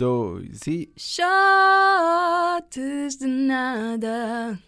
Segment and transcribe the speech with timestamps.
[0.00, 0.90] dois e.
[0.96, 1.18] Shots
[3.18, 4.58] de nada.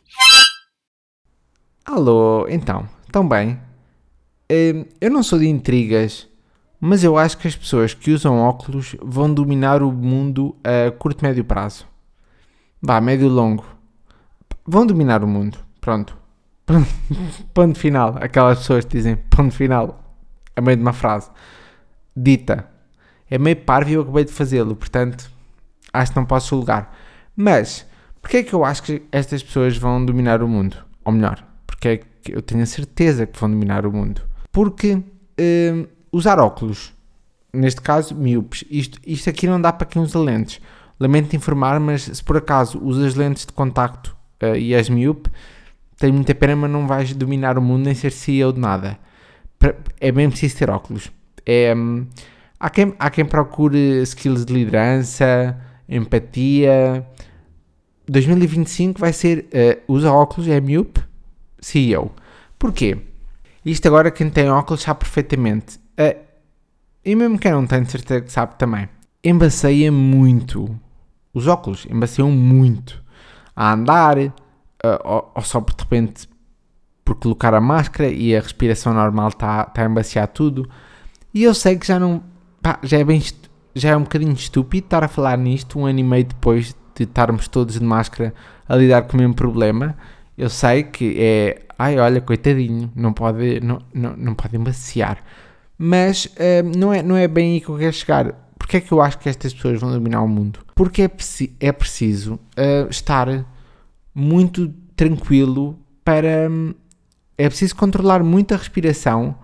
[1.86, 3.58] Alô, então, tão bem?
[4.50, 6.28] Hum, eu não sou de intrigas,
[6.78, 11.24] mas eu acho que as pessoas que usam óculos vão dominar o mundo a curto
[11.24, 11.86] médio prazo.
[12.82, 13.64] Vá, médio longo.
[14.66, 15.56] Vão dominar o mundo.
[15.80, 16.14] Pronto.
[17.54, 18.18] ponto final.
[18.20, 20.14] Aquelas pessoas que dizem ponto final
[20.54, 21.30] a meio de uma frase.
[22.14, 22.71] Dita.
[23.32, 25.30] É meio parvo e eu acabei de fazê-lo, portanto,
[25.90, 26.94] acho que não posso julgar.
[27.34, 27.86] Mas,
[28.20, 30.76] porquê é que eu acho que estas pessoas vão dominar o mundo?
[31.02, 34.20] Ou melhor, porque é que eu tenho a certeza que vão dominar o mundo?
[34.52, 36.92] Porque hum, usar óculos,
[37.50, 40.60] neste caso, miúpes, isto, isto aqui não dá para quem usa lentes.
[41.00, 45.30] Lamento informar, mas se por acaso usas lentes de contacto uh, e és miúpe,
[45.96, 48.98] tenho muita pena, mas não vais dominar o mundo nem ser CEO de nada.
[49.98, 51.10] É bem preciso ter óculos.
[51.46, 52.06] É, hum,
[52.62, 55.58] há, quem, há quem procure skills de liderança,
[55.88, 57.04] empatia.
[58.08, 61.02] 2025 vai ser uh, usa óculos, é miúpe,
[61.60, 62.12] CEO.
[62.58, 62.98] Porquê?
[63.64, 65.78] Isto agora quem tem óculos sabe perfeitamente.
[65.98, 66.18] Uh,
[67.04, 68.88] e mesmo quem não tem, certeza que sabe também.
[69.24, 70.68] Embaceia muito.
[71.34, 73.02] Os óculos embaceiam muito.
[73.56, 74.32] A andar, uh,
[75.04, 76.28] ou, ou, só de repente
[77.04, 80.68] por colocar a máscara e a respiração normal está tá a embaciar tudo.
[81.34, 82.22] E eu sei que já não.
[82.62, 83.20] Pá, já é bem.
[83.74, 87.04] Já é um bocadinho estúpido estar a falar nisto um ano e meio depois de
[87.04, 88.34] estarmos todos de máscara
[88.68, 89.96] a lidar com o mesmo problema.
[90.36, 91.62] Eu sei que é.
[91.78, 95.18] Ai, olha, coitadinho, não pode, não, não, não pode embaciar.
[95.76, 98.32] Mas uh, não, é, não é bem aí que eu quero chegar.
[98.58, 100.60] Porquê é que eu acho que estas pessoas vão dominar o mundo?
[100.74, 101.10] Porque é,
[101.60, 103.44] é preciso uh, estar
[104.14, 106.48] muito tranquilo para.
[106.50, 106.74] Um,
[107.36, 109.34] é preciso controlar muito a respiração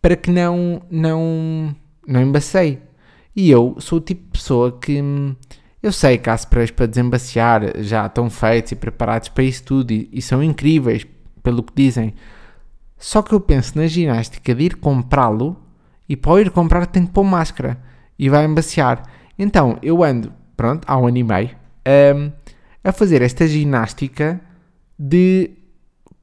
[0.00, 1.74] para que não, não,
[2.06, 2.78] não embaceie.
[3.34, 5.00] E eu sou o tipo de pessoa que.
[5.00, 5.34] Hum,
[5.82, 9.90] eu sei que há sprays para desembaciar já estão feitos e preparados para isso tudo
[9.90, 11.06] e, e são incríveis,
[11.42, 12.14] pelo que dizem.
[12.96, 15.56] Só que eu penso na ginástica de ir comprá-lo
[16.08, 17.78] e para ir comprar tem que pôr máscara
[18.18, 19.02] e vai embaciar.
[19.38, 21.50] Então eu ando, pronto, há um ano e meio,
[22.16, 22.32] um,
[22.82, 24.40] a fazer esta ginástica
[24.98, 25.50] de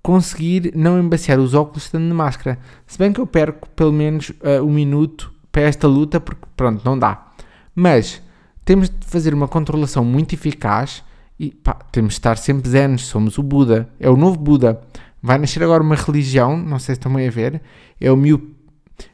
[0.01, 2.57] conseguir não embaciar os óculos estando de máscara.
[2.87, 6.83] Se bem que eu perco pelo menos uh, um minuto para esta luta, porque pronto,
[6.83, 7.27] não dá.
[7.75, 8.21] Mas
[8.63, 11.03] temos de fazer uma controlação muito eficaz
[11.39, 14.79] e pá, temos de estar sempre zenos, somos o Buda, é o novo Buda.
[15.21, 17.61] Vai nascer agora uma religião, não sei se estão bem a ver,
[17.99, 18.43] é o miop,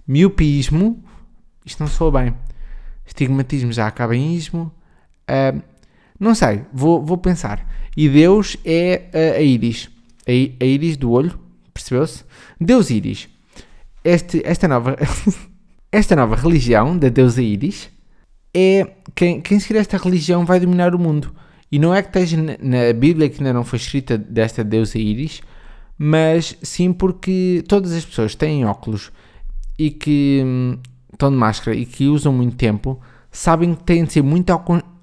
[0.07, 1.03] miopismo,
[1.65, 2.33] isto não soa bem,
[3.05, 4.71] estigmatismo já acaba em ismo,
[5.29, 5.61] uh,
[6.19, 7.65] não sei, vou, vou pensar.
[7.95, 9.89] E Deus é uh, a íris,
[10.27, 11.37] a, a íris do olho,
[11.73, 12.23] percebeu-se?
[12.59, 13.29] Deus íris.
[14.03, 14.95] Este, esta, nova,
[15.97, 17.89] esta nova religião da deusa íris
[18.53, 21.33] é quem, quem seguir esta religião vai dominar o mundo.
[21.71, 25.41] E não é que esteja na Bíblia que ainda não foi escrita desta deusa íris,
[25.97, 29.11] mas sim porque todas as pessoas têm óculos
[29.77, 30.77] e que hum,
[31.11, 34.53] estão de máscara e que usam muito tempo, sabem que têm de ser muito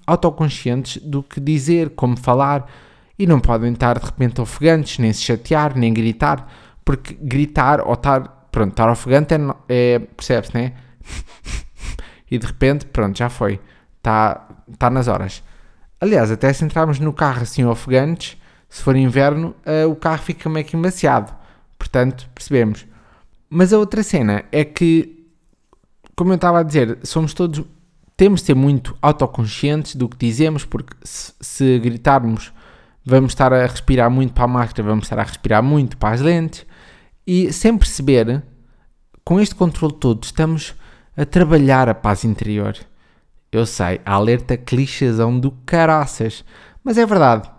[0.07, 2.71] autoconscientes do que dizer, como falar,
[3.19, 6.49] e não podem estar de repente ofegantes, nem se chatear, nem gritar,
[6.85, 10.84] porque gritar ou estar, pronto, estar ofegante é, é percebe-se, né?
[12.29, 13.59] e de repente, pronto, já foi,
[13.97, 15.43] está tá nas horas.
[15.99, 18.37] Aliás, até se entrarmos no carro assim ofegantes,
[18.69, 21.33] se for inverno, uh, o carro fica meio que embaciado.
[21.77, 22.85] Portanto, percebemos.
[23.49, 25.27] Mas a outra cena é que,
[26.15, 27.63] como eu estava a dizer, somos todos.
[28.17, 32.53] Temos de ser muito autoconscientes do que dizemos, porque se, se gritarmos,
[33.05, 36.21] vamos estar a respirar muito para a máscara, vamos estar a respirar muito para as
[36.21, 36.65] lentes.
[37.27, 38.43] E sem perceber,
[39.23, 40.75] com este controle todo, estamos
[41.15, 42.75] a trabalhar a paz interior.
[43.51, 46.43] Eu sei, alerta clichêzão do caraças,
[46.83, 47.49] mas é verdade.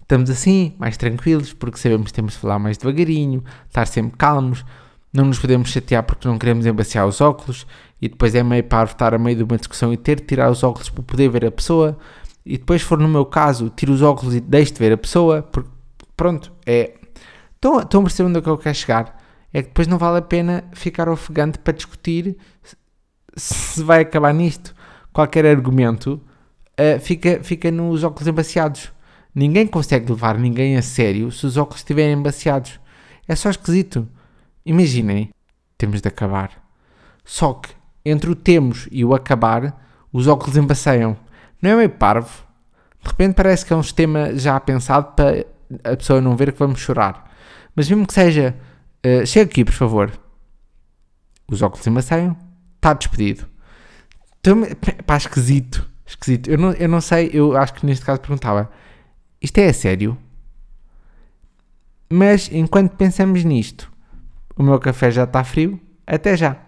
[0.00, 4.64] Estamos assim, mais tranquilos, porque sabemos que temos de falar mais devagarinho, estar sempre calmos,
[5.12, 7.66] não nos podemos chatear porque não queremos embaciar os óculos
[8.00, 10.50] e depois é meio para estar a meio de uma discussão e ter de tirar
[10.50, 11.98] os óculos para poder ver a pessoa
[12.44, 15.42] e depois for no meu caso, tiro os óculos e deixo de ver a pessoa,
[15.42, 15.68] porque
[16.16, 16.94] pronto, é...
[17.54, 19.20] Estão, estão a perceber onde é que eu quero chegar?
[19.52, 22.36] É que depois não vale a pena ficar ofegante para discutir
[23.36, 24.74] se vai acabar nisto.
[25.12, 26.20] Qualquer argumento
[26.78, 28.92] uh, fica, fica nos óculos embaciados.
[29.34, 32.80] Ninguém consegue levar ninguém a sério se os óculos estiverem embaciados.
[33.28, 34.08] É só esquisito.
[34.64, 35.30] Imaginem,
[35.76, 36.50] temos de acabar.
[37.24, 37.70] Só que
[38.04, 39.82] entre o temos e o acabar,
[40.12, 41.16] os óculos embaceiam.
[41.60, 42.44] Não é meio parvo?
[43.02, 45.44] De repente parece que é um sistema já pensado para
[45.84, 47.30] a pessoa não ver que vamos chorar.
[47.74, 48.56] Mas mesmo que seja,
[49.04, 50.12] uh, chega aqui, por favor.
[51.48, 52.36] Os óculos embaceiam,
[52.76, 53.46] está despedido.
[54.40, 54.62] Então,
[55.04, 55.88] pá, esquisito.
[56.06, 56.48] Esquisito.
[56.48, 58.70] Eu não, eu não sei, eu acho que neste caso perguntava:
[59.42, 60.16] isto é a sério?
[62.08, 63.90] Mas enquanto pensamos nisto,
[64.56, 65.80] o meu café já está frio.
[66.06, 66.65] Até já!